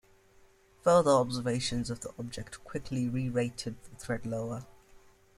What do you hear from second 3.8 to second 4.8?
the threat lower.